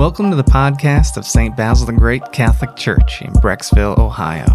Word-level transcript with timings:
Welcome 0.00 0.30
to 0.30 0.36
the 0.36 0.42
podcast 0.42 1.18
of 1.18 1.26
St. 1.26 1.54
Basil 1.54 1.84
the 1.84 1.92
Great 1.92 2.22
Catholic 2.32 2.74
Church 2.74 3.20
in 3.20 3.34
Brecksville, 3.34 3.98
Ohio, 3.98 4.46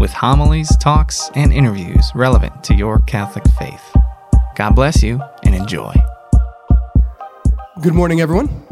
with 0.00 0.10
homilies, 0.10 0.76
talks, 0.78 1.30
and 1.36 1.52
interviews 1.52 2.10
relevant 2.16 2.64
to 2.64 2.74
your 2.74 2.98
Catholic 3.02 3.44
faith. 3.60 3.96
God 4.56 4.74
bless 4.74 5.00
you 5.00 5.22
and 5.44 5.54
enjoy. 5.54 5.94
Good 7.80 7.94
morning, 7.94 8.20
everyone. 8.20 8.66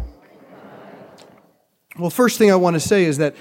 Well, 1.96 2.10
first 2.10 2.38
thing 2.38 2.50
I 2.50 2.56
want 2.56 2.74
to 2.74 2.80
say 2.80 3.04
is 3.04 3.18
that 3.18 3.36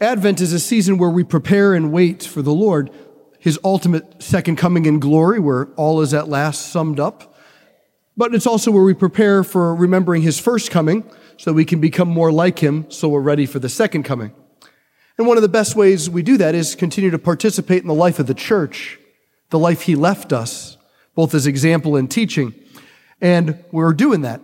Advent 0.00 0.40
is 0.40 0.52
a 0.52 0.60
season 0.60 0.96
where 0.96 1.10
we 1.10 1.24
prepare 1.24 1.74
and 1.74 1.90
wait 1.90 2.22
for 2.22 2.40
the 2.40 2.54
Lord, 2.54 2.92
his 3.40 3.58
ultimate 3.64 4.22
second 4.22 4.58
coming 4.58 4.86
in 4.86 5.00
glory, 5.00 5.40
where 5.40 5.70
all 5.74 6.02
is 6.02 6.14
at 6.14 6.28
last 6.28 6.68
summed 6.68 7.00
up. 7.00 7.34
But 8.18 8.34
it's 8.34 8.48
also 8.48 8.72
where 8.72 8.82
we 8.82 8.94
prepare 8.94 9.44
for 9.44 9.72
remembering 9.76 10.22
his 10.22 10.40
first 10.40 10.72
coming 10.72 11.08
so 11.36 11.52
we 11.52 11.64
can 11.64 11.80
become 11.80 12.08
more 12.08 12.32
like 12.32 12.58
him 12.58 12.90
so 12.90 13.08
we're 13.08 13.20
ready 13.20 13.46
for 13.46 13.60
the 13.60 13.68
second 13.68 14.02
coming. 14.02 14.32
And 15.16 15.28
one 15.28 15.36
of 15.36 15.42
the 15.42 15.48
best 15.48 15.76
ways 15.76 16.10
we 16.10 16.24
do 16.24 16.36
that 16.36 16.56
is 16.56 16.74
continue 16.74 17.10
to 17.10 17.18
participate 17.18 17.80
in 17.82 17.86
the 17.86 17.94
life 17.94 18.18
of 18.18 18.26
the 18.26 18.34
church, 18.34 18.98
the 19.50 19.58
life 19.58 19.82
he 19.82 19.94
left 19.94 20.32
us, 20.32 20.76
both 21.14 21.32
as 21.32 21.46
example 21.46 21.94
and 21.94 22.10
teaching. 22.10 22.54
And 23.20 23.64
we're 23.70 23.92
doing 23.92 24.22
that. 24.22 24.40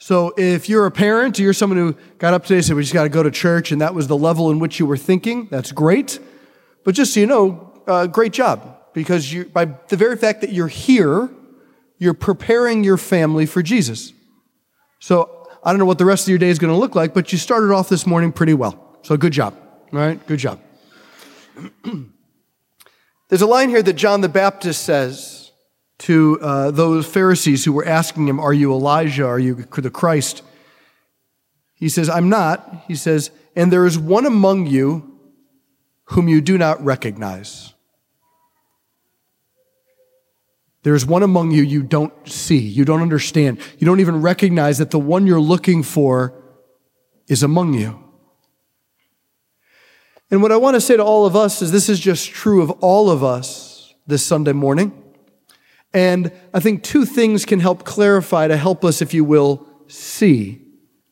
So 0.00 0.34
if 0.36 0.68
you're 0.68 0.86
a 0.86 0.90
parent 0.90 1.38
or 1.38 1.44
you're 1.44 1.52
someone 1.52 1.78
who 1.78 1.96
got 2.18 2.34
up 2.34 2.42
today 2.42 2.56
and 2.56 2.64
said, 2.64 2.74
we 2.74 2.82
just 2.82 2.94
got 2.94 3.04
to 3.04 3.08
go 3.08 3.22
to 3.22 3.30
church, 3.30 3.70
and 3.70 3.80
that 3.80 3.94
was 3.94 4.08
the 4.08 4.16
level 4.16 4.50
in 4.50 4.58
which 4.58 4.80
you 4.80 4.86
were 4.86 4.96
thinking, 4.96 5.46
that's 5.50 5.70
great. 5.70 6.18
But 6.84 6.96
just 6.96 7.14
so 7.14 7.20
you 7.20 7.26
know, 7.26 7.80
uh, 7.86 8.08
great 8.08 8.32
job. 8.32 8.76
Because 8.92 9.32
you, 9.32 9.44
by 9.44 9.66
the 9.66 9.96
very 9.96 10.16
fact 10.16 10.40
that 10.40 10.52
you're 10.52 10.68
here, 10.68 11.30
you're 11.98 12.14
preparing 12.14 12.84
your 12.84 12.96
family 12.96 13.46
for 13.46 13.62
Jesus. 13.62 14.12
So 15.00 15.48
I 15.62 15.70
don't 15.70 15.78
know 15.78 15.84
what 15.84 15.98
the 15.98 16.04
rest 16.04 16.24
of 16.24 16.30
your 16.30 16.38
day 16.38 16.48
is 16.48 16.58
going 16.58 16.72
to 16.72 16.78
look 16.78 16.94
like, 16.94 17.12
but 17.12 17.32
you 17.32 17.38
started 17.38 17.72
off 17.72 17.88
this 17.88 18.06
morning 18.06 18.32
pretty 18.32 18.54
well. 18.54 18.98
So 19.02 19.16
good 19.16 19.32
job. 19.32 19.54
All 19.92 19.98
right, 19.98 20.24
good 20.26 20.38
job. 20.38 20.60
There's 23.28 23.42
a 23.42 23.46
line 23.46 23.68
here 23.68 23.82
that 23.82 23.94
John 23.94 24.20
the 24.20 24.28
Baptist 24.28 24.82
says 24.84 25.52
to 25.98 26.38
uh, 26.40 26.70
those 26.70 27.06
Pharisees 27.06 27.64
who 27.64 27.72
were 27.72 27.84
asking 27.84 28.28
him, 28.28 28.38
Are 28.40 28.52
you 28.52 28.72
Elijah? 28.72 29.26
Are 29.26 29.38
you 29.38 29.54
the 29.54 29.90
Christ? 29.90 30.42
He 31.74 31.88
says, 31.88 32.08
I'm 32.08 32.28
not. 32.28 32.84
He 32.86 32.94
says, 32.94 33.30
And 33.54 33.72
there 33.72 33.86
is 33.86 33.98
one 33.98 34.26
among 34.26 34.66
you 34.66 35.18
whom 36.04 36.28
you 36.28 36.40
do 36.40 36.56
not 36.56 36.82
recognize. 36.82 37.74
There's 40.88 41.04
one 41.04 41.22
among 41.22 41.50
you 41.50 41.62
you 41.62 41.82
don't 41.82 42.14
see, 42.26 42.56
you 42.56 42.82
don't 42.82 43.02
understand, 43.02 43.58
you 43.76 43.84
don't 43.84 44.00
even 44.00 44.22
recognize 44.22 44.78
that 44.78 44.90
the 44.90 44.98
one 44.98 45.26
you're 45.26 45.38
looking 45.38 45.82
for 45.82 46.32
is 47.26 47.42
among 47.42 47.74
you. 47.74 48.02
And 50.30 50.40
what 50.40 50.50
I 50.50 50.56
want 50.56 50.76
to 50.76 50.80
say 50.80 50.96
to 50.96 51.04
all 51.04 51.26
of 51.26 51.36
us 51.36 51.60
is 51.60 51.72
this 51.72 51.90
is 51.90 52.00
just 52.00 52.30
true 52.30 52.62
of 52.62 52.70
all 52.80 53.10
of 53.10 53.22
us 53.22 53.92
this 54.06 54.24
Sunday 54.24 54.54
morning. 54.54 55.04
And 55.92 56.32
I 56.54 56.60
think 56.60 56.82
two 56.82 57.04
things 57.04 57.44
can 57.44 57.60
help 57.60 57.84
clarify 57.84 58.48
to 58.48 58.56
help 58.56 58.82
us, 58.82 59.02
if 59.02 59.12
you 59.12 59.24
will, 59.24 59.68
see, 59.88 60.62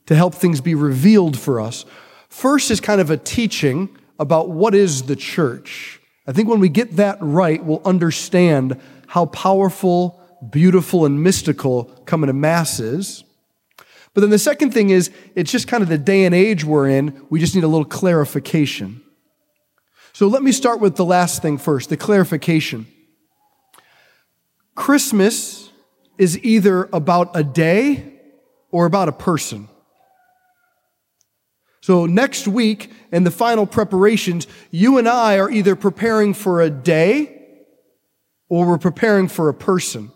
to 0.07 0.15
help 0.15 0.35
things 0.35 0.63
be 0.63 0.75
revealed 0.75 1.39
for 1.39 1.61
us. 1.61 1.85
First 2.31 2.71
is 2.71 2.81
kind 2.81 3.03
of 3.03 3.11
a 3.11 3.19
teaching 3.19 3.95
about 4.19 4.49
what 4.49 4.75
is 4.75 5.03
the 5.03 5.17
church. 5.17 6.01
I 6.27 6.33
think 6.33 6.49
when 6.49 6.61
we 6.61 6.71
get 6.71 6.97
that 6.97 7.19
right, 7.21 7.63
we'll 7.63 7.83
understand 7.85 8.81
how 9.07 9.27
powerful, 9.27 10.21
beautiful, 10.51 11.07
and 11.07 11.23
mystical 11.23 11.85
coming 12.07 12.29
to 12.29 12.33
Mass 12.33 12.81
is. 12.81 13.25
But 14.15 14.23
then 14.23 14.31
the 14.31 14.39
second 14.39 14.73
thing 14.73 14.91
is, 14.91 15.11
it's 15.35 15.53
just 15.53 15.69
kind 15.69 15.83
of 15.83 15.91
the 15.91 15.99
day 15.99 16.25
and 16.25 16.35
age 16.35 16.65
we're 16.65 16.89
in. 16.89 17.27
We 17.29 17.39
just 17.39 17.55
need 17.55 17.65
a 17.65 17.69
little 17.69 17.85
clarification. 17.85 19.03
So 20.15 20.29
let 20.29 20.43
me 20.43 20.53
start 20.53 20.81
with 20.81 20.97
the 20.97 21.05
last 21.05 21.43
thing 21.43 21.59
first 21.59 21.91
the 21.91 21.97
clarification. 21.99 22.87
Christmas 24.75 25.71
is 26.17 26.43
either 26.43 26.89
about 26.93 27.37
a 27.37 27.45
day 27.45 28.15
or 28.71 28.87
about 28.87 29.09
a 29.09 29.13
person. 29.13 29.69
So 31.83 32.07
next 32.07 32.49
week, 32.49 32.91
in 33.13 33.25
the 33.25 33.31
final 33.31 33.67
preparations, 33.67 34.47
you 34.71 34.99
and 34.99 35.07
I 35.07 35.39
are 35.39 35.51
either 35.51 35.77
preparing 35.77 36.35
for 36.35 36.61
a 36.63 36.71
day 36.71 37.36
or 38.49 38.67
we're 38.67 38.79
preparing 38.79 39.29
for 39.29 39.49
a 39.49 39.55
person. 39.55 40.11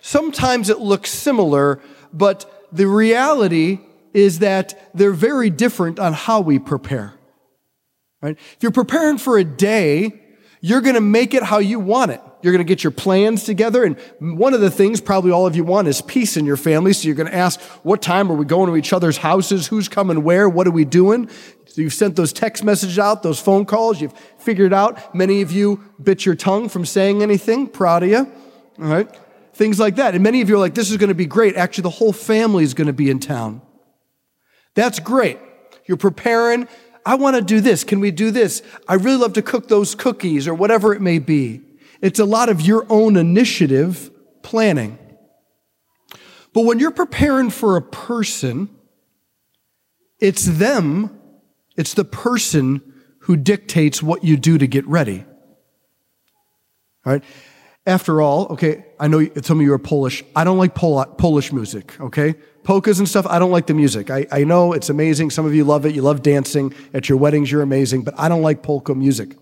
Sometimes 0.00 0.68
it 0.68 0.78
looks 0.78 1.10
similar, 1.10 1.80
but 2.12 2.68
the 2.72 2.86
reality 2.86 3.80
is 4.12 4.40
that 4.40 4.90
they're 4.94 5.12
very 5.12 5.50
different 5.50 5.98
on 5.98 6.12
how 6.12 6.40
we 6.40 6.58
prepare. 6.58 7.14
Right? 8.20 8.36
If 8.36 8.58
you're 8.62 8.72
preparing 8.72 9.18
for 9.18 9.38
a 9.38 9.44
day, 9.44 10.20
you're 10.60 10.80
going 10.80 10.94
to 10.94 11.00
make 11.00 11.34
it 11.34 11.42
how 11.42 11.58
you 11.58 11.80
want 11.80 12.12
it. 12.12 12.20
You're 12.42 12.52
going 12.52 12.64
to 12.64 12.68
get 12.68 12.82
your 12.84 12.90
plans 12.90 13.44
together. 13.44 13.84
And 13.84 13.96
one 14.38 14.52
of 14.52 14.60
the 14.60 14.70
things 14.70 15.00
probably 15.00 15.30
all 15.30 15.46
of 15.46 15.54
you 15.54 15.64
want 15.64 15.88
is 15.88 16.02
peace 16.02 16.36
in 16.36 16.44
your 16.44 16.56
family. 16.56 16.92
So 16.92 17.06
you're 17.06 17.14
going 17.14 17.30
to 17.30 17.34
ask, 17.34 17.60
what 17.84 18.02
time 18.02 18.30
are 18.30 18.34
we 18.34 18.44
going 18.44 18.68
to 18.68 18.76
each 18.76 18.92
other's 18.92 19.18
houses? 19.18 19.68
Who's 19.68 19.88
coming 19.88 20.24
where? 20.24 20.48
What 20.48 20.66
are 20.66 20.72
we 20.72 20.84
doing? 20.84 21.28
So 21.66 21.80
you've 21.80 21.94
sent 21.94 22.16
those 22.16 22.32
text 22.32 22.64
messages 22.64 22.98
out, 22.98 23.22
those 23.22 23.40
phone 23.40 23.64
calls. 23.64 24.00
You've 24.00 24.12
figured 24.38 24.72
out. 24.72 25.14
Many 25.14 25.40
of 25.40 25.52
you 25.52 25.82
bit 26.02 26.26
your 26.26 26.34
tongue 26.34 26.68
from 26.68 26.84
saying 26.84 27.22
anything. 27.22 27.68
Proud 27.68 28.02
of 28.02 28.10
you. 28.10 28.18
All 28.18 28.88
right. 28.88 29.08
Things 29.54 29.78
like 29.78 29.96
that. 29.96 30.14
And 30.14 30.22
many 30.22 30.40
of 30.40 30.48
you 30.48 30.56
are 30.56 30.58
like, 30.58 30.74
this 30.74 30.90
is 30.90 30.96
going 30.96 31.08
to 31.08 31.14
be 31.14 31.26
great. 31.26 31.56
Actually, 31.56 31.82
the 31.82 31.90
whole 31.90 32.12
family 32.12 32.64
is 32.64 32.74
going 32.74 32.88
to 32.88 32.92
be 32.92 33.08
in 33.08 33.20
town. 33.20 33.62
That's 34.74 34.98
great. 34.98 35.38
You're 35.86 35.96
preparing. 35.96 36.66
I 37.04 37.14
want 37.16 37.36
to 37.36 37.42
do 37.42 37.60
this. 37.60 37.84
Can 37.84 38.00
we 38.00 38.10
do 38.10 38.30
this? 38.30 38.62
I 38.88 38.94
really 38.94 39.18
love 39.18 39.34
to 39.34 39.42
cook 39.42 39.68
those 39.68 39.94
cookies 39.94 40.48
or 40.48 40.54
whatever 40.54 40.94
it 40.94 41.00
may 41.00 41.18
be. 41.18 41.60
It's 42.02 42.18
a 42.18 42.24
lot 42.24 42.48
of 42.48 42.60
your 42.60 42.84
own 42.90 43.16
initiative 43.16 44.10
planning. 44.42 44.98
But 46.52 46.62
when 46.66 46.78
you're 46.78 46.90
preparing 46.90 47.48
for 47.48 47.76
a 47.76 47.82
person, 47.82 48.68
it's 50.20 50.44
them, 50.44 51.18
it's 51.76 51.94
the 51.94 52.04
person 52.04 52.82
who 53.20 53.36
dictates 53.36 54.02
what 54.02 54.24
you 54.24 54.36
do 54.36 54.58
to 54.58 54.66
get 54.66 54.86
ready. 54.86 55.24
All 57.06 57.12
right? 57.12 57.24
After 57.86 58.20
all, 58.20 58.46
okay, 58.48 58.84
I 59.00 59.08
know 59.08 59.26
some 59.42 59.58
of 59.58 59.64
you 59.64 59.72
are 59.72 59.78
Polish. 59.78 60.22
I 60.36 60.44
don't 60.44 60.58
like 60.58 60.74
Pol- 60.74 61.06
Polish 61.06 61.52
music, 61.52 62.00
okay? 62.00 62.34
Polkas 62.62 62.98
and 63.00 63.08
stuff, 63.08 63.26
I 63.26 63.40
don't 63.40 63.50
like 63.50 63.66
the 63.66 63.74
music. 63.74 64.10
I, 64.10 64.26
I 64.30 64.44
know 64.44 64.72
it's 64.72 64.88
amazing. 64.88 65.30
Some 65.30 65.46
of 65.46 65.54
you 65.54 65.64
love 65.64 65.84
it. 65.86 65.94
You 65.94 66.02
love 66.02 66.22
dancing. 66.22 66.74
At 66.94 67.08
your 67.08 67.18
weddings, 67.18 67.50
you're 67.50 67.62
amazing, 67.62 68.02
but 68.02 68.14
I 68.18 68.28
don't 68.28 68.42
like 68.42 68.62
polka 68.62 68.94
music. 68.94 69.36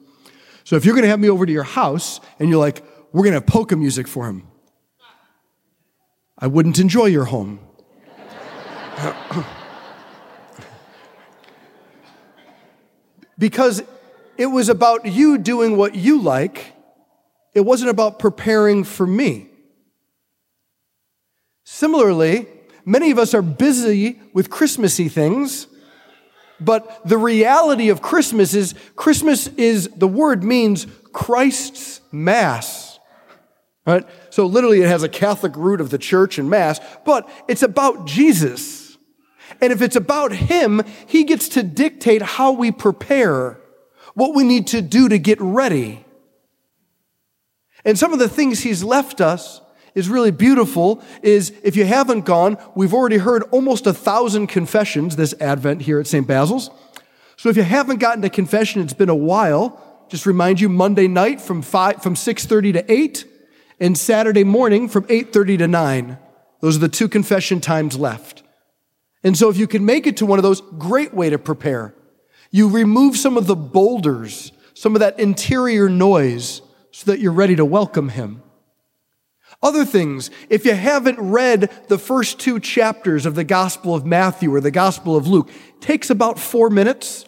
So 0.70 0.76
if 0.76 0.84
you're 0.84 0.94
going 0.94 1.02
to 1.02 1.08
have 1.08 1.18
me 1.18 1.28
over 1.28 1.44
to 1.44 1.50
your 1.50 1.64
house 1.64 2.20
and 2.38 2.48
you're 2.48 2.60
like, 2.60 2.84
we're 3.10 3.24
going 3.24 3.32
to 3.32 3.40
have 3.40 3.46
polka 3.48 3.74
music 3.74 4.06
for 4.06 4.28
him, 4.28 4.46
I 6.38 6.46
wouldn't 6.46 6.78
enjoy 6.78 7.06
your 7.06 7.24
home. 7.24 7.58
because 13.36 13.82
it 14.36 14.46
was 14.46 14.68
about 14.68 15.06
you 15.06 15.38
doing 15.38 15.76
what 15.76 15.96
you 15.96 16.22
like, 16.22 16.72
it 17.52 17.62
wasn't 17.62 17.90
about 17.90 18.20
preparing 18.20 18.84
for 18.84 19.08
me. 19.08 19.48
Similarly, 21.64 22.46
many 22.84 23.10
of 23.10 23.18
us 23.18 23.34
are 23.34 23.42
busy 23.42 24.20
with 24.32 24.50
Christmassy 24.50 25.08
things 25.08 25.66
but 26.60 27.06
the 27.06 27.18
reality 27.18 27.88
of 27.88 28.02
Christmas 28.02 28.54
is 28.54 28.74
Christmas 28.96 29.46
is 29.48 29.88
the 29.96 30.08
word 30.08 30.44
means 30.44 30.86
Christ's 31.12 32.00
Mass. 32.12 32.98
Right? 33.86 34.06
So 34.30 34.46
literally 34.46 34.82
it 34.82 34.88
has 34.88 35.02
a 35.02 35.08
Catholic 35.08 35.56
root 35.56 35.80
of 35.80 35.90
the 35.90 35.98
church 35.98 36.38
and 36.38 36.50
Mass, 36.50 36.80
but 37.04 37.28
it's 37.48 37.62
about 37.62 38.06
Jesus. 38.06 38.98
And 39.60 39.72
if 39.72 39.82
it's 39.82 39.96
about 39.96 40.32
Him, 40.32 40.82
He 41.06 41.24
gets 41.24 41.48
to 41.50 41.62
dictate 41.62 42.22
how 42.22 42.52
we 42.52 42.70
prepare, 42.70 43.58
what 44.14 44.34
we 44.34 44.44
need 44.44 44.68
to 44.68 44.82
do 44.82 45.08
to 45.08 45.18
get 45.18 45.40
ready. 45.40 46.04
And 47.84 47.98
some 47.98 48.12
of 48.12 48.18
the 48.18 48.28
things 48.28 48.60
He's 48.60 48.84
left 48.84 49.20
us 49.20 49.60
is 49.94 50.08
really 50.08 50.30
beautiful 50.30 51.02
is 51.22 51.52
if 51.62 51.76
you 51.76 51.84
haven't 51.84 52.24
gone, 52.24 52.56
we've 52.74 52.94
already 52.94 53.18
heard 53.18 53.42
almost 53.50 53.86
a 53.86 53.92
thousand 53.92 54.46
confessions 54.46 55.16
this 55.16 55.34
Advent 55.40 55.82
here 55.82 56.00
at 56.00 56.06
St. 56.06 56.26
Basil's. 56.26 56.70
So 57.36 57.48
if 57.48 57.56
you 57.56 57.62
haven't 57.62 57.98
gotten 57.98 58.22
to 58.22 58.30
confession, 58.30 58.82
it's 58.82 58.92
been 58.92 59.08
a 59.08 59.14
while. 59.14 60.06
Just 60.08 60.26
remind 60.26 60.60
you 60.60 60.68
Monday 60.68 61.08
night 61.08 61.40
from 61.40 61.62
five, 61.62 62.02
from 62.02 62.14
6.30 62.14 62.74
to 62.74 62.92
8 62.92 63.24
and 63.80 63.96
Saturday 63.96 64.44
morning 64.44 64.88
from 64.88 65.04
8.30 65.04 65.58
to 65.58 65.68
9. 65.68 66.18
Those 66.60 66.76
are 66.76 66.80
the 66.80 66.88
two 66.88 67.08
confession 67.08 67.60
times 67.60 67.96
left. 67.98 68.42
And 69.24 69.36
so 69.36 69.48
if 69.50 69.56
you 69.56 69.66
can 69.66 69.84
make 69.84 70.06
it 70.06 70.18
to 70.18 70.26
one 70.26 70.38
of 70.38 70.42
those, 70.42 70.60
great 70.60 71.14
way 71.14 71.30
to 71.30 71.38
prepare. 71.38 71.94
You 72.50 72.68
remove 72.68 73.16
some 73.16 73.36
of 73.36 73.46
the 73.46 73.56
boulders, 73.56 74.52
some 74.74 74.94
of 74.94 75.00
that 75.00 75.18
interior 75.18 75.88
noise 75.88 76.62
so 76.90 77.10
that 77.10 77.20
you're 77.20 77.32
ready 77.32 77.56
to 77.56 77.64
welcome 77.64 78.10
him. 78.10 78.42
Other 79.62 79.84
things, 79.84 80.30
if 80.48 80.64
you 80.64 80.74
haven't 80.74 81.18
read 81.18 81.70
the 81.88 81.98
first 81.98 82.38
two 82.38 82.60
chapters 82.60 83.26
of 83.26 83.34
the 83.34 83.44
Gospel 83.44 83.94
of 83.94 84.06
Matthew 84.06 84.54
or 84.54 84.60
the 84.60 84.70
Gospel 84.70 85.16
of 85.16 85.26
Luke, 85.26 85.50
takes 85.80 86.08
about 86.08 86.38
four 86.38 86.70
minutes 86.70 87.26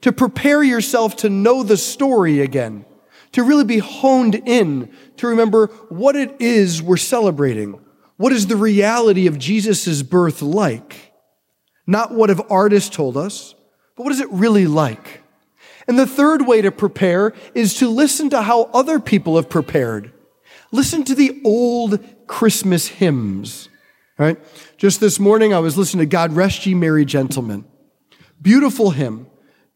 to 0.00 0.12
prepare 0.12 0.62
yourself 0.62 1.16
to 1.16 1.30
know 1.30 1.62
the 1.62 1.76
story 1.76 2.40
again, 2.40 2.84
to 3.32 3.44
really 3.44 3.64
be 3.64 3.78
honed 3.78 4.34
in, 4.34 4.92
to 5.16 5.28
remember 5.28 5.68
what 5.88 6.16
it 6.16 6.34
is 6.40 6.82
we're 6.82 6.96
celebrating. 6.96 7.78
What 8.16 8.32
is 8.32 8.48
the 8.48 8.56
reality 8.56 9.26
of 9.26 9.38
Jesus' 9.38 10.02
birth 10.02 10.42
like? 10.42 11.12
Not 11.86 12.12
what 12.12 12.28
have 12.28 12.50
artists 12.50 12.94
told 12.94 13.16
us, 13.16 13.54
but 13.96 14.02
what 14.02 14.12
is 14.12 14.20
it 14.20 14.30
really 14.30 14.66
like? 14.66 15.22
And 15.86 15.98
the 15.98 16.06
third 16.06 16.46
way 16.46 16.62
to 16.62 16.72
prepare 16.72 17.34
is 17.54 17.74
to 17.74 17.88
listen 17.88 18.30
to 18.30 18.42
how 18.42 18.64
other 18.74 18.98
people 18.98 19.36
have 19.36 19.48
prepared. 19.50 20.13
Listen 20.74 21.04
to 21.04 21.14
the 21.14 21.40
old 21.44 22.00
Christmas 22.26 22.88
hymns. 22.88 23.68
Right? 24.18 24.36
Just 24.76 24.98
this 24.98 25.20
morning, 25.20 25.54
I 25.54 25.60
was 25.60 25.78
listening 25.78 26.00
to 26.00 26.10
God 26.10 26.32
Rest 26.32 26.66
Ye 26.66 26.74
Merry 26.74 27.04
Gentlemen. 27.04 27.64
Beautiful 28.42 28.90
hymn. 28.90 29.28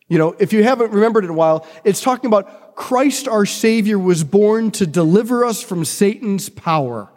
You 0.09 0.19
know, 0.19 0.35
if 0.41 0.53
you 0.53 0.65
haven't 0.65 0.91
remembered 0.91 1.23
it 1.23 1.29
in 1.29 1.35
a 1.35 1.37
while, 1.37 1.65
it's 1.85 2.01
talking 2.01 2.27
about 2.27 2.75
Christ 2.75 3.29
our 3.29 3.47
Savior 3.47 3.97
was 3.97 4.25
born 4.25 4.73
to 4.73 4.89
deliver 4.89 5.45
us 5.45 5.63
from 5.63 5.85
Satan's 5.85 6.49
power. 6.49 7.09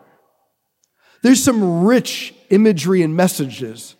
There's 1.24 1.42
some 1.42 1.84
rich 1.84 2.36
imagery 2.52 3.02
and 3.02 3.16
messages. 3.16 3.96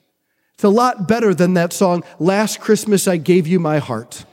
It's 0.54 0.64
a 0.64 0.70
lot 0.70 1.08
better 1.08 1.34
than 1.34 1.56
that 1.56 1.74
song, 1.74 2.04
Last 2.20 2.60
Christmas 2.60 3.08
I 3.08 3.18
Gave 3.18 3.48
You 3.48 3.60
My 3.60 3.80
Heart. 3.80 4.26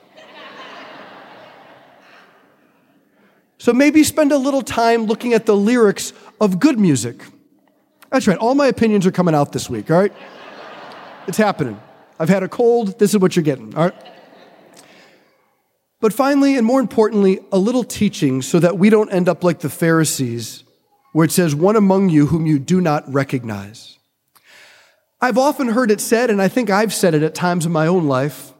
So 3.58 3.72
maybe 3.72 4.04
spend 4.04 4.32
a 4.32 4.38
little 4.38 4.62
time 4.62 5.06
looking 5.06 5.34
at 5.34 5.46
the 5.46 5.56
lyrics 5.56 6.12
of 6.40 6.58
good 6.58 6.78
music. 6.78 7.22
That's 8.10 8.26
right, 8.26 8.38
all 8.38 8.54
my 8.54 8.66
opinions 8.66 9.06
are 9.06 9.10
coming 9.10 9.34
out 9.34 9.52
this 9.52 9.68
week, 9.68 9.90
all 9.90 9.98
right? 9.98 10.12
It's 11.26 11.36
happening. 11.36 11.80
I've 12.18 12.28
had 12.28 12.42
a 12.42 12.48
cold, 12.48 12.98
this 12.98 13.12
is 13.12 13.20
what 13.20 13.36
you're 13.36 13.42
getting, 13.42 13.74
all 13.76 13.84
right? 13.86 13.94
But 16.00 16.12
finally, 16.12 16.56
and 16.56 16.64
more 16.64 16.80
importantly, 16.80 17.40
a 17.50 17.58
little 17.58 17.84
teaching 17.84 18.40
so 18.40 18.60
that 18.60 18.78
we 18.78 18.88
don't 18.88 19.10
end 19.10 19.28
up 19.28 19.42
like 19.42 19.60
the 19.60 19.68
Pharisees, 19.68 20.62
where 21.12 21.24
it 21.24 21.32
says, 21.32 21.54
One 21.54 21.74
among 21.74 22.08
you 22.08 22.26
whom 22.26 22.46
you 22.46 22.60
do 22.60 22.80
not 22.80 23.12
recognize. 23.12 23.98
I've 25.20 25.36
often 25.36 25.68
heard 25.68 25.90
it 25.90 26.00
said, 26.00 26.30
and 26.30 26.40
I 26.40 26.46
think 26.46 26.70
I've 26.70 26.94
said 26.94 27.14
it 27.14 27.24
at 27.24 27.34
times 27.34 27.66
in 27.66 27.72
my 27.72 27.88
own 27.88 28.06
life 28.06 28.52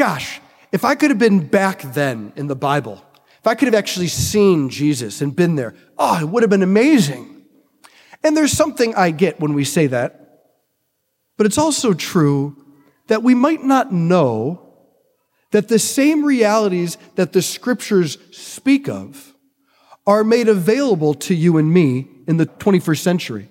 gosh, 0.00 0.40
if 0.72 0.82
I 0.82 0.94
could 0.94 1.10
have 1.10 1.18
been 1.18 1.46
back 1.46 1.82
then 1.82 2.32
in 2.34 2.46
the 2.46 2.56
Bible, 2.56 3.04
if 3.40 3.46
I 3.46 3.54
could 3.54 3.66
have 3.66 3.74
actually 3.74 4.08
seen 4.08 4.68
Jesus 4.68 5.22
and 5.22 5.34
been 5.34 5.54
there, 5.54 5.74
oh, 5.96 6.20
it 6.20 6.28
would 6.28 6.42
have 6.42 6.50
been 6.50 6.62
amazing. 6.62 7.46
And 8.22 8.36
there's 8.36 8.52
something 8.52 8.94
I 8.94 9.12
get 9.12 9.40
when 9.40 9.54
we 9.54 9.64
say 9.64 9.86
that, 9.86 10.44
but 11.38 11.46
it's 11.46 11.56
also 11.56 11.94
true 11.94 12.56
that 13.06 13.22
we 13.22 13.34
might 13.34 13.64
not 13.64 13.92
know 13.92 14.74
that 15.52 15.68
the 15.68 15.78
same 15.78 16.22
realities 16.22 16.98
that 17.14 17.32
the 17.32 17.40
scriptures 17.40 18.18
speak 18.30 18.88
of 18.88 19.34
are 20.06 20.22
made 20.22 20.48
available 20.48 21.14
to 21.14 21.34
you 21.34 21.56
and 21.56 21.72
me 21.72 22.08
in 22.26 22.36
the 22.36 22.46
21st 22.46 22.98
century. 22.98 23.50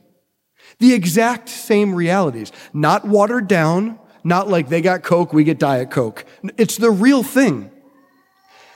The 0.78 0.94
exact 0.94 1.50
same 1.50 1.96
realities, 1.96 2.52
not 2.74 3.08
watered 3.08 3.48
down, 3.48 4.00
not 4.24 4.48
like 4.48 4.70
they 4.70 4.82
got 4.82 5.02
Coke, 5.02 5.34
we 5.34 5.44
get 5.44 5.58
Diet 5.58 5.90
Coke. 5.90 6.26
It's 6.58 6.78
the 6.78 6.92
real 6.92 7.24
thing. 7.24 7.72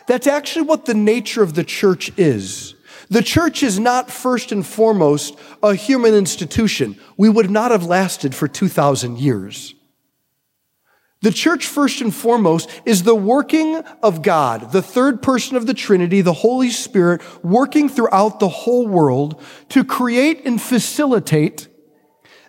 That's 0.08 0.28
actually 0.28 0.64
what 0.64 0.86
the 0.86 0.94
nature 0.94 1.44
of 1.44 1.54
the 1.54 1.64
church 1.64 2.12
is. 2.18 2.76
The 3.10 3.22
church 3.22 3.64
is 3.64 3.80
not 3.80 4.10
first 4.10 4.52
and 4.52 4.66
foremost 4.66 5.38
a 5.62 5.76
human 5.76 6.14
institution. 6.14 6.98
We 7.18 7.30
would 7.30 7.50
not 7.50 7.72
have 7.72 7.86
lasted 7.86 8.34
for 8.34 8.48
2,000 8.48 9.20
years. 9.20 9.76
The 11.22 11.32
church, 11.32 11.68
first 11.68 12.02
and 12.02 12.14
foremost, 12.14 12.70
is 12.84 13.04
the 13.04 13.16
working 13.16 13.78
of 14.04 14.22
God, 14.22 14.74
the 14.74 14.82
third 14.82 15.22
person 15.22 15.56
of 15.56 15.66
the 15.66 15.74
Trinity, 15.74 16.20
the 16.20 16.34
Holy 16.34 16.70
Spirit, 16.70 17.22
working 17.46 17.88
throughout 17.88 18.42
the 18.42 18.50
whole 18.50 18.86
world 18.88 19.42
to 19.70 19.86
create 19.86 20.46
and 20.46 20.62
facilitate 20.62 21.70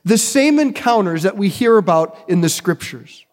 the 0.05 0.19
same 0.19 0.59
encounters 0.59 1.23
that 1.23 1.37
we 1.37 1.49
hear 1.49 1.77
about 1.77 2.19
in 2.29 2.41
the 2.41 2.49
scriptures. 2.49 3.25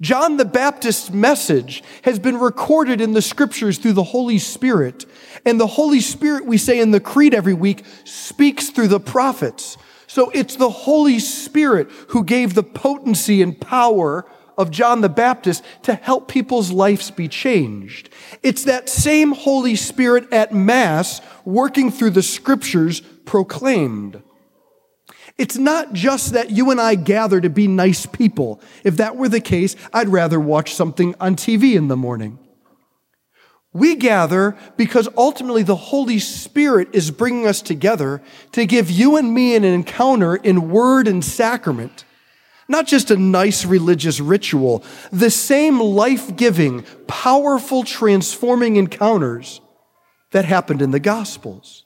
John 0.00 0.36
the 0.36 0.44
Baptist's 0.44 1.10
message 1.10 1.82
has 2.02 2.18
been 2.18 2.38
recorded 2.38 3.00
in 3.00 3.12
the 3.12 3.22
scriptures 3.22 3.78
through 3.78 3.94
the 3.94 4.02
Holy 4.02 4.38
Spirit. 4.38 5.06
And 5.44 5.58
the 5.58 5.66
Holy 5.66 6.00
Spirit, 6.00 6.44
we 6.44 6.58
say 6.58 6.80
in 6.80 6.90
the 6.90 7.00
Creed 7.00 7.34
every 7.34 7.54
week, 7.54 7.84
speaks 8.04 8.68
through 8.70 8.88
the 8.88 9.00
prophets. 9.00 9.78
So 10.06 10.30
it's 10.30 10.56
the 10.56 10.70
Holy 10.70 11.18
Spirit 11.18 11.90
who 12.08 12.24
gave 12.24 12.54
the 12.54 12.62
potency 12.62 13.42
and 13.42 13.58
power 13.58 14.26
of 14.58 14.70
John 14.70 15.00
the 15.00 15.08
Baptist 15.08 15.62
to 15.82 15.94
help 15.94 16.28
people's 16.28 16.70
lives 16.70 17.10
be 17.10 17.28
changed. 17.28 18.08
It's 18.42 18.64
that 18.64 18.88
same 18.88 19.32
Holy 19.32 19.76
Spirit 19.76 20.32
at 20.32 20.54
Mass 20.54 21.20
working 21.44 21.90
through 21.90 22.10
the 22.10 22.22
scriptures 22.22 23.00
proclaimed. 23.00 24.22
It's 25.38 25.56
not 25.56 25.92
just 25.92 26.32
that 26.32 26.50
you 26.50 26.70
and 26.70 26.80
I 26.80 26.94
gather 26.94 27.40
to 27.40 27.50
be 27.50 27.68
nice 27.68 28.06
people. 28.06 28.60
If 28.84 28.96
that 28.96 29.16
were 29.16 29.28
the 29.28 29.40
case, 29.40 29.76
I'd 29.92 30.08
rather 30.08 30.40
watch 30.40 30.74
something 30.74 31.14
on 31.20 31.36
TV 31.36 31.74
in 31.74 31.88
the 31.88 31.96
morning. 31.96 32.38
We 33.76 33.96
gather 33.96 34.56
because 34.78 35.06
ultimately 35.18 35.62
the 35.62 35.76
Holy 35.76 36.18
Spirit 36.18 36.88
is 36.94 37.10
bringing 37.10 37.46
us 37.46 37.60
together 37.60 38.22
to 38.52 38.64
give 38.64 38.90
you 38.90 39.16
and 39.16 39.34
me 39.34 39.54
an 39.54 39.64
encounter 39.64 40.36
in 40.36 40.70
word 40.70 41.06
and 41.06 41.22
sacrament. 41.22 42.06
Not 42.68 42.86
just 42.86 43.10
a 43.10 43.16
nice 43.16 43.66
religious 43.66 44.18
ritual, 44.18 44.82
the 45.12 45.30
same 45.30 45.78
life 45.78 46.34
giving, 46.36 46.84
powerful, 47.06 47.84
transforming 47.84 48.76
encounters 48.76 49.60
that 50.30 50.46
happened 50.46 50.80
in 50.80 50.90
the 50.90 51.00
Gospels. 51.00 51.85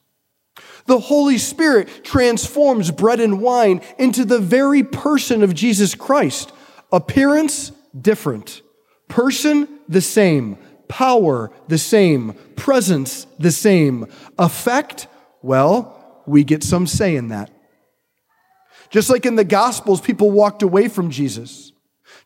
The 0.90 0.98
Holy 0.98 1.38
Spirit 1.38 2.02
transforms 2.02 2.90
bread 2.90 3.20
and 3.20 3.40
wine 3.40 3.80
into 3.96 4.24
the 4.24 4.40
very 4.40 4.82
person 4.82 5.44
of 5.44 5.54
Jesus 5.54 5.94
Christ. 5.94 6.50
Appearance, 6.90 7.70
different. 7.96 8.60
Person, 9.06 9.68
the 9.88 10.00
same. 10.00 10.58
Power, 10.88 11.52
the 11.68 11.78
same. 11.78 12.32
Presence, 12.56 13.28
the 13.38 13.52
same. 13.52 14.08
Effect, 14.36 15.06
well, 15.42 16.24
we 16.26 16.42
get 16.42 16.64
some 16.64 16.88
say 16.88 17.14
in 17.14 17.28
that. 17.28 17.52
Just 18.90 19.10
like 19.10 19.24
in 19.24 19.36
the 19.36 19.44
Gospels, 19.44 20.00
people 20.00 20.32
walked 20.32 20.64
away 20.64 20.88
from 20.88 21.08
Jesus. 21.08 21.70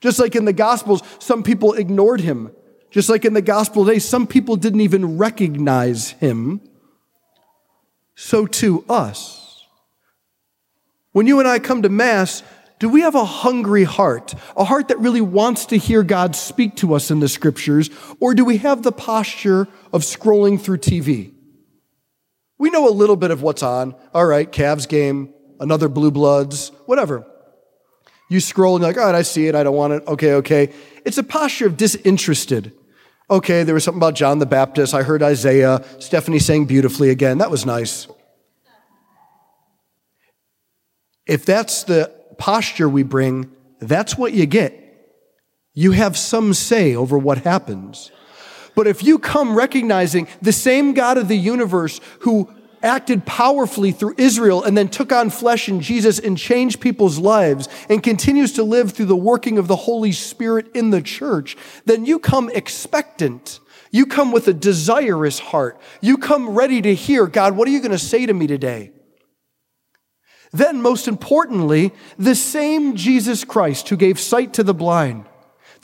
Just 0.00 0.18
like 0.18 0.34
in 0.34 0.46
the 0.46 0.54
Gospels, 0.54 1.02
some 1.18 1.42
people 1.42 1.74
ignored 1.74 2.22
him. 2.22 2.50
Just 2.90 3.10
like 3.10 3.26
in 3.26 3.34
the 3.34 3.42
Gospel 3.42 3.84
today, 3.84 3.98
some 3.98 4.26
people 4.26 4.56
didn't 4.56 4.80
even 4.80 5.18
recognize 5.18 6.12
him 6.12 6.62
so 8.14 8.46
too 8.46 8.84
us. 8.88 9.64
When 11.12 11.26
you 11.26 11.38
and 11.38 11.48
I 11.48 11.58
come 11.58 11.82
to 11.82 11.88
Mass, 11.88 12.42
do 12.80 12.88
we 12.88 13.02
have 13.02 13.14
a 13.14 13.24
hungry 13.24 13.84
heart, 13.84 14.34
a 14.56 14.64
heart 14.64 14.88
that 14.88 14.98
really 14.98 15.20
wants 15.20 15.66
to 15.66 15.78
hear 15.78 16.02
God 16.02 16.34
speak 16.34 16.76
to 16.76 16.94
us 16.94 17.10
in 17.10 17.20
the 17.20 17.28
scriptures, 17.28 17.88
or 18.20 18.34
do 18.34 18.44
we 18.44 18.58
have 18.58 18.82
the 18.82 18.92
posture 18.92 19.68
of 19.92 20.02
scrolling 20.02 20.60
through 20.60 20.78
TV? 20.78 21.32
We 22.58 22.70
know 22.70 22.88
a 22.88 22.90
little 22.90 23.16
bit 23.16 23.30
of 23.30 23.42
what's 23.42 23.62
on. 23.62 23.94
All 24.12 24.26
right, 24.26 24.50
Cavs 24.50 24.88
game, 24.88 25.32
another 25.60 25.88
Blue 25.88 26.10
Bloods, 26.10 26.72
whatever. 26.86 27.26
You 28.28 28.40
scroll 28.40 28.76
and 28.76 28.82
you're 28.82 28.90
like, 28.90 28.98
all 28.98 29.06
right, 29.06 29.14
I 29.14 29.22
see 29.22 29.46
it, 29.46 29.54
I 29.54 29.62
don't 29.62 29.76
want 29.76 29.92
it. 29.92 30.02
Okay, 30.08 30.34
okay. 30.34 30.72
It's 31.04 31.18
a 31.18 31.22
posture 31.22 31.66
of 31.66 31.76
disinterested. 31.76 32.72
Okay, 33.30 33.62
there 33.62 33.74
was 33.74 33.84
something 33.84 34.00
about 34.00 34.14
John 34.14 34.38
the 34.38 34.46
Baptist. 34.46 34.92
I 34.92 35.02
heard 35.02 35.22
Isaiah. 35.22 35.82
Stephanie 35.98 36.38
sang 36.38 36.66
beautifully 36.66 37.10
again. 37.10 37.38
That 37.38 37.50
was 37.50 37.64
nice. 37.64 38.06
If 41.26 41.46
that's 41.46 41.84
the 41.84 42.12
posture 42.36 42.88
we 42.88 43.02
bring, 43.02 43.50
that's 43.80 44.18
what 44.18 44.34
you 44.34 44.44
get. 44.44 44.78
You 45.72 45.92
have 45.92 46.16
some 46.18 46.52
say 46.52 46.94
over 46.94 47.16
what 47.16 47.38
happens. 47.38 48.12
But 48.74 48.86
if 48.86 49.02
you 49.02 49.18
come 49.18 49.56
recognizing 49.56 50.28
the 50.42 50.52
same 50.52 50.92
God 50.92 51.16
of 51.16 51.28
the 51.28 51.36
universe 51.36 52.00
who 52.20 52.52
acted 52.84 53.26
powerfully 53.26 53.90
through 53.90 54.14
Israel 54.18 54.62
and 54.62 54.76
then 54.76 54.88
took 54.88 55.10
on 55.10 55.30
flesh 55.30 55.68
in 55.68 55.80
Jesus 55.80 56.18
and 56.18 56.38
changed 56.38 56.80
people's 56.80 57.18
lives 57.18 57.68
and 57.88 58.02
continues 58.02 58.52
to 58.52 58.62
live 58.62 58.92
through 58.92 59.06
the 59.06 59.16
working 59.16 59.58
of 59.58 59.66
the 59.66 59.76
Holy 59.76 60.12
Spirit 60.12 60.70
in 60.74 60.90
the 60.90 61.02
church, 61.02 61.56
then 61.86 62.04
you 62.04 62.18
come 62.18 62.50
expectant. 62.50 63.58
You 63.90 64.06
come 64.06 64.32
with 64.32 64.48
a 64.48 64.52
desirous 64.52 65.38
heart. 65.38 65.80
You 66.00 66.18
come 66.18 66.50
ready 66.50 66.82
to 66.82 66.94
hear, 66.94 67.26
God, 67.26 67.56
what 67.56 67.68
are 67.68 67.70
you 67.70 67.80
going 67.80 67.92
to 67.92 67.98
say 67.98 68.26
to 68.26 68.34
me 68.34 68.46
today? 68.46 68.90
Then, 70.52 70.82
most 70.82 71.08
importantly, 71.08 71.92
the 72.16 72.36
same 72.36 72.94
Jesus 72.94 73.44
Christ 73.44 73.88
who 73.88 73.96
gave 73.96 74.20
sight 74.20 74.52
to 74.54 74.62
the 74.62 74.74
blind, 74.74 75.26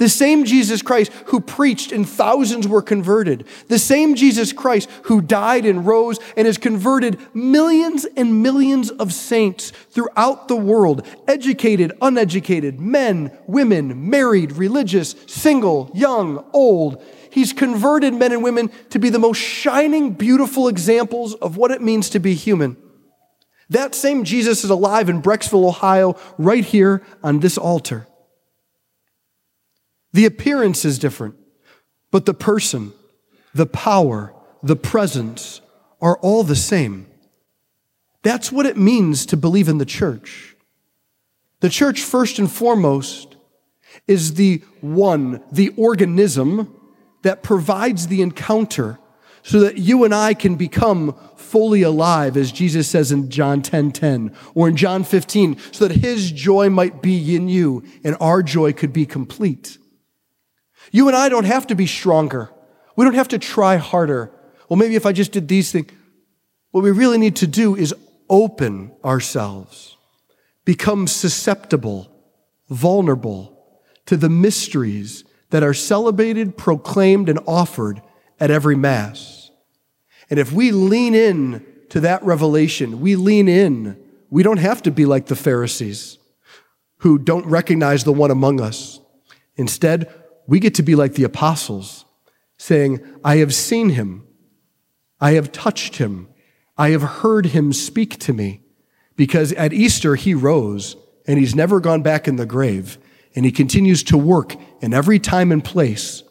The 0.00 0.08
same 0.08 0.46
Jesus 0.46 0.80
Christ 0.80 1.12
who 1.26 1.42
preached 1.42 1.92
and 1.92 2.08
thousands 2.08 2.66
were 2.66 2.80
converted. 2.80 3.44
The 3.68 3.78
same 3.78 4.14
Jesus 4.14 4.50
Christ 4.50 4.88
who 5.02 5.20
died 5.20 5.66
and 5.66 5.86
rose 5.86 6.18
and 6.38 6.46
has 6.46 6.56
converted 6.56 7.18
millions 7.34 8.06
and 8.16 8.42
millions 8.42 8.88
of 8.88 9.12
saints 9.12 9.72
throughout 9.90 10.48
the 10.48 10.56
world, 10.56 11.06
educated, 11.28 11.92
uneducated, 12.00 12.80
men, 12.80 13.30
women, 13.46 14.08
married, 14.08 14.52
religious, 14.52 15.14
single, 15.26 15.90
young, 15.92 16.46
old. 16.54 17.04
He's 17.30 17.52
converted 17.52 18.14
men 18.14 18.32
and 18.32 18.42
women 18.42 18.70
to 18.88 18.98
be 18.98 19.10
the 19.10 19.18
most 19.18 19.36
shining, 19.36 20.14
beautiful 20.14 20.68
examples 20.68 21.34
of 21.34 21.58
what 21.58 21.72
it 21.72 21.82
means 21.82 22.08
to 22.08 22.18
be 22.18 22.32
human. 22.32 22.78
That 23.68 23.94
same 23.94 24.24
Jesus 24.24 24.64
is 24.64 24.70
alive 24.70 25.10
in 25.10 25.20
Brecksville, 25.20 25.68
Ohio, 25.68 26.16
right 26.38 26.64
here 26.64 27.02
on 27.22 27.40
this 27.40 27.58
altar. 27.58 28.06
The 30.12 30.26
appearance 30.26 30.84
is 30.84 30.98
different, 30.98 31.36
but 32.10 32.26
the 32.26 32.34
person, 32.34 32.92
the 33.54 33.66
power, 33.66 34.34
the 34.62 34.76
presence 34.76 35.60
are 36.00 36.18
all 36.18 36.42
the 36.42 36.56
same. 36.56 37.06
That's 38.22 38.52
what 38.52 38.66
it 38.66 38.76
means 38.76 39.24
to 39.26 39.36
believe 39.36 39.68
in 39.68 39.78
the 39.78 39.84
church. 39.84 40.56
The 41.60 41.68
church, 41.68 42.02
first 42.02 42.38
and 42.38 42.50
foremost, 42.50 43.36
is 44.06 44.34
the 44.34 44.62
one, 44.80 45.42
the 45.52 45.70
organism 45.76 46.74
that 47.22 47.42
provides 47.42 48.06
the 48.06 48.22
encounter 48.22 48.98
so 49.42 49.60
that 49.60 49.78
you 49.78 50.04
and 50.04 50.14
I 50.14 50.34
can 50.34 50.56
become 50.56 51.14
fully 51.36 51.82
alive, 51.82 52.36
as 52.36 52.52
Jesus 52.52 52.88
says 52.88 53.10
in 53.10 53.30
John 53.30 53.62
10 53.62 53.92
10 53.92 54.36
or 54.54 54.68
in 54.68 54.76
John 54.76 55.02
15, 55.02 55.58
so 55.72 55.88
that 55.88 55.96
his 55.96 56.30
joy 56.30 56.68
might 56.70 57.02
be 57.02 57.34
in 57.34 57.48
you 57.48 57.82
and 58.04 58.16
our 58.20 58.42
joy 58.42 58.72
could 58.72 58.92
be 58.92 59.06
complete. 59.06 59.78
You 60.90 61.08
and 61.08 61.16
I 61.16 61.28
don't 61.28 61.44
have 61.44 61.66
to 61.68 61.74
be 61.74 61.86
stronger. 61.86 62.50
We 62.96 63.04
don't 63.04 63.14
have 63.14 63.28
to 63.28 63.38
try 63.38 63.76
harder. 63.76 64.30
Well, 64.68 64.76
maybe 64.76 64.96
if 64.96 65.06
I 65.06 65.12
just 65.12 65.32
did 65.32 65.48
these 65.48 65.72
things. 65.72 65.92
What 66.70 66.84
we 66.84 66.90
really 66.90 67.18
need 67.18 67.36
to 67.36 67.46
do 67.46 67.74
is 67.74 67.94
open 68.28 68.92
ourselves, 69.04 69.96
become 70.64 71.06
susceptible, 71.06 72.10
vulnerable 72.68 73.80
to 74.06 74.16
the 74.16 74.28
mysteries 74.28 75.24
that 75.50 75.64
are 75.64 75.74
celebrated, 75.74 76.56
proclaimed, 76.56 77.28
and 77.28 77.40
offered 77.46 78.00
at 78.38 78.50
every 78.50 78.76
Mass. 78.76 79.50
And 80.30 80.38
if 80.38 80.52
we 80.52 80.70
lean 80.70 81.14
in 81.14 81.66
to 81.88 82.00
that 82.00 82.22
revelation, 82.22 83.00
we 83.00 83.16
lean 83.16 83.48
in, 83.48 84.00
we 84.30 84.44
don't 84.44 84.58
have 84.58 84.82
to 84.82 84.92
be 84.92 85.04
like 85.06 85.26
the 85.26 85.34
Pharisees 85.34 86.18
who 86.98 87.18
don't 87.18 87.46
recognize 87.46 88.04
the 88.04 88.12
one 88.12 88.30
among 88.30 88.60
us. 88.60 89.00
Instead, 89.56 90.12
we 90.50 90.58
get 90.58 90.74
to 90.74 90.82
be 90.82 90.96
like 90.96 91.14
the 91.14 91.22
apostles, 91.22 92.04
saying, 92.58 92.98
I 93.22 93.36
have 93.36 93.54
seen 93.54 93.90
him, 93.90 94.26
I 95.20 95.34
have 95.34 95.52
touched 95.52 95.98
him, 95.98 96.28
I 96.76 96.90
have 96.90 97.02
heard 97.02 97.46
him 97.46 97.72
speak 97.72 98.18
to 98.18 98.32
me. 98.32 98.62
Because 99.14 99.52
at 99.52 99.72
Easter, 99.72 100.16
he 100.16 100.34
rose 100.34 100.96
and 101.24 101.38
he's 101.38 101.54
never 101.54 101.78
gone 101.78 102.02
back 102.02 102.26
in 102.26 102.34
the 102.34 102.46
grave. 102.46 102.98
And 103.36 103.44
he 103.44 103.52
continues 103.52 104.02
to 104.04 104.18
work 104.18 104.56
in 104.80 104.92
every 104.92 105.20
time 105.20 105.52
and 105.52 105.62
place 105.62 106.24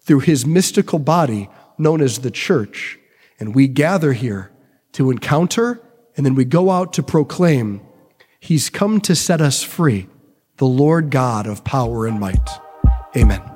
through 0.00 0.20
his 0.20 0.46
mystical 0.46 0.98
body 0.98 1.50
known 1.76 2.00
as 2.00 2.20
the 2.20 2.30
church. 2.30 2.98
And 3.38 3.54
we 3.54 3.68
gather 3.68 4.14
here 4.14 4.52
to 4.92 5.10
encounter 5.10 5.82
and 6.16 6.24
then 6.24 6.34
we 6.34 6.46
go 6.46 6.70
out 6.70 6.94
to 6.94 7.02
proclaim, 7.02 7.82
He's 8.40 8.70
come 8.70 9.02
to 9.02 9.14
set 9.14 9.42
us 9.42 9.62
free, 9.62 10.06
the 10.56 10.66
Lord 10.66 11.10
God 11.10 11.46
of 11.46 11.62
power 11.62 12.06
and 12.06 12.18
might. 12.18 12.48
Amen. 13.14 13.55